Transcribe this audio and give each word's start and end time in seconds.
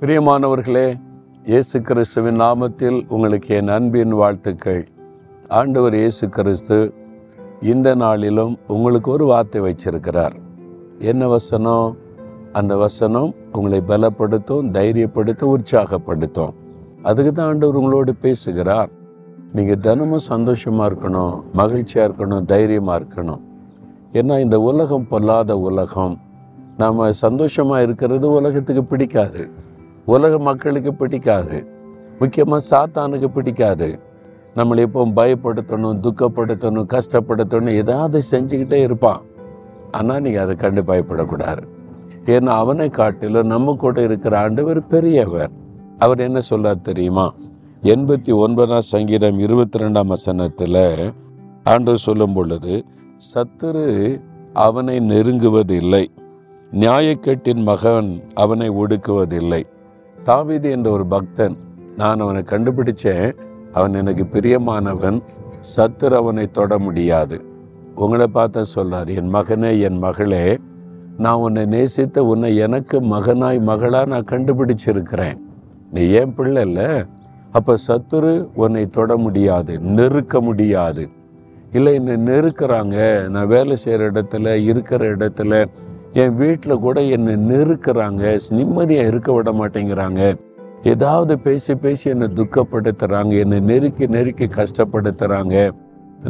பிரியமானவர்களே 0.00 0.98
இயேசு 1.50 1.76
கிறிஸ்துவின் 1.80 2.38
நாமத்தில் 2.40 2.96
உங்களுக்கு 3.08 3.54
என் 3.54 3.68
அன்பின் 3.68 4.14
வாழ்த்துக்கள். 4.14 4.82
ஆண்டவர் 5.48 5.94
இயேசு 5.94 6.28
கிறிஸ்து 6.28 6.94
இந்த 7.60 7.94
நாளிலும் 7.94 8.58
உங்களுக்கு 8.66 9.10
ஒரு 9.10 9.24
வார்த்தை 9.24 9.60
வச்சிருக்கிறார் 9.60 10.34
என்ன 10.98 11.28
வசனம்? 11.28 11.96
அந்த 12.52 12.76
வசனம் 12.76 13.34
உங்களை 13.52 13.80
பலப்படுத்தும் 13.90 14.68
தைரியப்படுத்தும் 14.70 15.52
உற்சாகப்படுத்தும். 15.56 16.52
அதுக்கு 17.02 17.32
தான் 17.32 17.46
ஆண்டவர் 17.46 17.78
உங்களோடு 17.80 18.14
பேசுகிறார். 18.14 18.90
நீங்கள் 19.52 19.82
தினமும் 19.86 20.26
சந்தோஷமாக 20.32 20.88
இருக்கணும் 20.90 21.36
மகிழ்ச்சியாக 21.52 22.08
இருக்கணும் 22.08 22.44
தைரியமாக 22.44 22.98
இருக்கணும். 23.00 23.42
ஏன்னா 24.12 24.38
இந்த 24.38 24.58
உலகம் 24.60 25.08
பொல்லாத 25.12 25.58
உலகம். 25.58 26.16
நாம் 26.78 27.00
சந்தோஷமாக 27.12 27.82
இருக்கிறது 27.82 28.30
உலகத்துக்கு 28.30 28.84
பிடிக்காது. 28.84 29.44
உலக 30.06 30.38
மக்களுக்கு 30.38 30.94
பிடிக்காது. 30.94 31.56
முக்கியமாக 32.18 32.64
சாத்தானுக்கு 32.70 33.28
பிடிக்காது. 33.28 33.88
நம்மளை 34.54 34.78
எப்போ 34.78 35.06
பயப்படுத்தணும் 35.06 35.98
துக்கப்படுத்தணும் 36.04 36.86
கஷ்டப்படுத்தணும் 36.94 37.78
ஏதாவது 37.82 38.20
செஞ்சுக்கிட்டே 38.30 38.78
இருப்பான். 38.82 39.22
ஆனால் 39.90 40.20
நீங்கள் 40.20 40.42
அதை 40.42 40.54
கண்டு 40.56 40.82
பயப்படக்கூடாது. 40.82 41.62
ஏன்னா 42.24 42.52
அவனை 42.62 42.88
காட்டிலும் 42.88 43.46
நம்ம 43.46 43.74
கூட 43.74 44.02
இருக்கிற 44.02 44.38
ஆண்டவர் 44.38 44.86
பெரியவர். 44.86 45.52
அவர் 45.98 46.20
என்ன 46.20 46.38
சொல்றார் 46.50 46.80
தெரியுமா? 46.80 47.34
எண்பத்தி 47.82 48.32
ஒன்பதாம் 48.34 48.88
சங்கீதம் 48.92 49.38
இருபத்தி 49.38 49.78
ரெண்டாம் 49.78 50.06
வசனத்தில் 50.06 50.82
ஆண்டவர் 51.64 52.04
சொல்லும் 52.06 52.32
பொழுது 52.32 52.84
சத்துரு 53.34 53.86
அவனை 54.52 54.96
நெருங்குவதில்லை. 54.98 56.04
நியாயக்கேட்டின் 56.72 57.62
மகன் 57.62 58.10
அவனை 58.34 58.70
ஒடுக்குவதில்லை. 58.70 59.62
தாவீது 60.26 60.70
என்ற 60.70 60.90
ஒரு 60.90 61.06
பக்தன் 61.06 61.56
நான் 61.96 62.18
அவனை 62.18 62.42
கண்டுபிடிச்சேன். 62.42 63.36
அவன் 63.72 63.94
எனக்கு 63.94 64.24
பிரியமானவன் 64.24 65.18
சத்துரு 65.76 66.14
அவனை 66.14 66.50
தொட 66.50 66.78
முடியாது. 66.78 67.44
உங்களை 67.94 68.26
பார்த்தா 68.34 68.62
சொல்றார் 68.74 69.10
என் 69.16 69.34
மகனே 69.34 69.80
என் 69.80 69.98
மகளே 69.98 70.58
நான் 71.16 71.34
உன்னை 71.34 71.66
நேசித்த 71.66 72.18
உன்னை 72.18 72.56
எனக்கு 72.56 73.00
மகனாய் 73.00 73.60
மகளாக 73.60 74.04
நான் 74.04 74.30
கண்டுபிடிச்சிருக்கிறேன். 74.30 75.38
நீ 75.92 76.08
ஏன் 76.08 76.34
பிள்ளை 76.34 76.62
இல்லை? 76.62 77.04
அப்போ 77.52 77.74
சத்துரு 77.88 78.48
உன்னை 78.54 78.86
தொட 78.86 79.16
முடியாது 79.16 79.78
நெருக்க 79.78 80.40
முடியாது. 80.40 81.08
இல்லை 81.70 81.94
என்னை 81.94 82.14
நெருக்கிறாங்க. 82.14 83.28
நான் 83.28 83.46
வேலை 83.46 83.76
செய்கிற 83.76 84.10
இடத்துல 84.10 84.64
இருக்கிற 84.64 85.16
இடத்துல 85.16 85.66
என் 86.22 86.36
வீட்டில் 86.40 86.82
கூட 86.84 86.98
என்னை 87.14 87.32
நெருக்கிறாங்க 87.48 88.22
நிம்மதியாக 88.58 89.10
இருக்க 89.10 89.30
விட 89.36 89.50
மாட்டேங்கிறாங்க. 89.60 90.20
ஏதாவது 90.92 91.32
பேசி 91.46 91.72
பேசி 91.84 92.06
என்னை 92.12 92.28
துக்கப்படுத்துகிறாங்க 92.38 93.32
என்னை 93.44 93.58
நெருக்கி 93.70 94.06
நெருக்கி 94.16 94.46
கஷ்டப்படுத்துகிறாங்க 94.58 95.56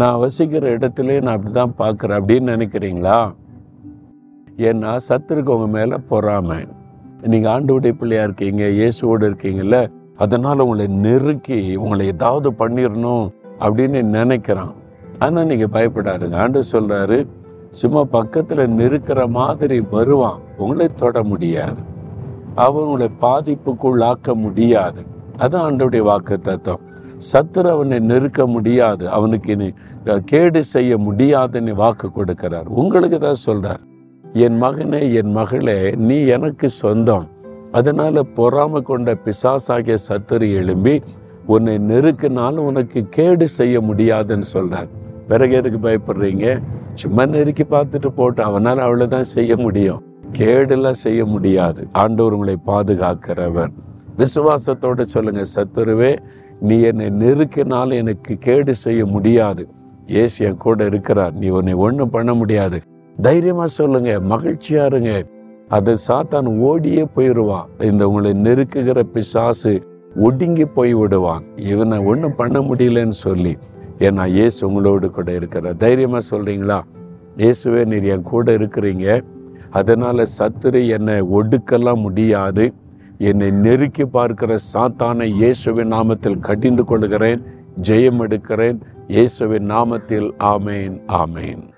நான் 0.00 0.20
வசிக்கிற 0.24 0.64
இடத்துல 0.76 1.16
நான் 1.24 1.34
அப்படி 1.36 1.52
தான் 1.60 1.74
பார்க்குறேன் 1.82 2.18
அப்படின்னு 2.20 2.54
நினைக்கிறீங்களா? 2.54 3.18
ஏன்னா 4.68 4.92
சத்துருக்கு 5.08 5.54
உங்க 5.56 5.68
மேலே 5.78 5.96
பொறாமை. 6.12 6.60
நீங்கள் 7.32 7.52
ஆண்டோடைய 7.54 7.94
பிள்ளையாக 8.00 8.26
இருக்கீங்க 8.28 8.64
இயேசுவோடு 8.80 9.24
இருக்கீங்கல்ல 9.30 9.78
அதனால் 10.24 10.64
உங்களை 10.64 10.86
நெருக்கி 11.04 11.60
உங்களை 11.82 12.04
ஏதாவது 12.14 12.48
பண்ணிடணும் 12.62 13.26
அப்படின்னு 13.64 14.00
நினைக்கிறான். 14.18 14.74
ஆனால் 15.24 15.48
நீங்கள் 15.50 15.74
பயப்படாதுங்க. 15.76 16.36
ஆண்டு 16.44 16.60
சொல்கிறாரு 16.74 17.18
சும்மா 17.80 18.04
பக்கத்தில் 18.04 18.70
நெருக்கிற 18.78 19.20
மாதிரி 19.28 19.76
வருவான். 19.80 20.40
உங்களை 20.56 20.86
தொட 20.94 21.22
முடியாது. 21.22 21.80
அவன் 22.54 22.84
உங்களை 22.84 23.08
பாதிப்புக்குள்ளாக்க 23.20 24.34
முடியாது. 24.34 25.00
அதான் 25.38 25.64
ஆண்டோடைய 25.66 26.02
வாக்கு 26.08 26.38
தத்துவம் 26.38 26.84
சத்துரு 27.32 27.68
அவனை 27.70 27.98
நெருக்க 27.98 28.46
முடியாது. 28.46 29.04
அவனுக்கு 29.10 29.52
இனி 29.52 29.68
கேடு 30.24 30.60
செய்ய 30.64 30.98
முடியாதுன்னு 30.98 31.74
வாக்கு 31.74 32.08
கொடுக்கிறார். 32.08 32.68
உங்களுக்கு 32.82 33.18
தான் 33.18 33.42
சொல்றார். 33.46 33.82
என் 34.44 34.62
மகனே 34.62 35.00
என் 35.14 35.30
மகளே 35.30 35.78
நீ 36.08 36.26
எனக்கு 36.36 36.68
சொந்தம். 36.68 37.26
அதனால 37.70 38.24
பொறாம 38.36 38.82
கொண்ட 38.82 39.16
பிசாசாகிய 39.24 39.96
சத்துரு 40.08 40.48
எழும்பி 40.60 40.94
உன்னை 41.46 41.76
நெருக்கினாலும் 41.90 42.66
உனக்கு 42.70 43.00
கேடு 43.08 43.48
செய்ய 43.48 43.80
முடியாதுன்னு 43.80 44.48
சொல்றார். 44.52 44.90
பிறகு 45.28 45.52
எதுக்கு 45.54 45.80
பயப்படுறீங்க? 45.88 46.46
சும்மா 46.94 47.26
நெருக்கி 47.26 47.62
பார்த்துட்டு 47.62 48.06
போட்டு 48.06 48.42
அவனால் 48.42 48.78
அவ்வளோதான் 48.78 49.20
செய்ய 49.20 49.56
முடியும். 49.56 50.02
கேடெல்லாம் 50.38 51.00
செய்ய 51.04 51.24
முடியாது. 51.24 51.86
ஆண்டவர் 51.92 52.32
உங்களை 52.32 52.56
பாதுகாக்கிறவர். 52.66 53.72
விசுவாசத்தோடு 54.16 55.00
சொல்லுங்க 55.00 55.42
சத்துருவே 55.54 56.18
நீ 56.60 56.80
என்னை 56.80 57.06
நெருக்கினாலும் 57.06 57.94
எனக்கு 57.94 58.38
கேடு 58.38 58.74
செய்ய 58.74 59.06
முடியாது. 59.06 59.68
ஏசு 60.06 60.46
என் 60.46 60.56
கூட 60.56 60.84
இருக்கிறார். 60.84 61.32
நீ 61.32 61.48
உன்னை 61.48 61.72
ஒன்றும் 61.72 62.10
பண்ண 62.10 62.34
முடியாது. 62.34 62.80
தைரியமா 63.20 63.66
சொல்லுங்க 63.66 64.20
மகிழ்ச்சியா 64.28 64.84
இருங்க. 64.84 65.26
அது 65.68 65.96
சாத்தான் 66.08 66.58
ஓடியே 66.58 67.04
போயிடுவான் 67.04 67.68
இந்த 67.78 68.08
உங்களை 68.08 68.30
நெருக்குகிற 68.30 69.02
பிசாசு 69.02 69.82
ஒடுங்கி 70.16 70.64
போய் 70.64 70.94
விடுவான். 70.94 71.44
இவனை 71.56 71.98
ஒன்றும் 71.98 72.34
பண்ண 72.34 72.60
முடியலன்னு 72.60 73.16
சொல்லி 73.26 73.58
ஏன்னா 73.98 74.26
இயேசு 74.26 74.60
உங்களோடு 74.68 75.10
கூட 75.10 75.32
இருக்கிறார். 75.32 75.76
தைரியமாக 75.76 76.24
சொல்கிறீங்களா 76.30 76.78
இயேசுவே 77.36 77.84
நீர் 77.84 78.04
என் 78.04 78.22
கூட 78.22 78.52
இருக்கிறீங்க. 78.52 79.22
அதனால் 79.70 80.24
சத்துரு 80.38 80.86
என்னை 80.86 81.20
ஒடுக்கலாம் 81.20 82.04
முடியாது. 82.06 82.72
என்னை 83.18 83.50
நெருக்கி 83.50 84.04
பார்க்கிற 84.04 84.56
சாத்தானை 84.72 85.26
இயேசுவின் 85.40 85.92
நாமத்தில் 85.96 86.38
கடிந்து 86.38 86.84
கொள்கிறேன் 86.84 87.42
ஜெயம் 87.88 88.20
எடுக்கிறேன் 88.20 88.80
இயேசுவின் 89.08 89.70
நாமத்தில் 89.70 90.30
ஆமேன் 90.38 90.96
ஆமேன். 91.06 91.71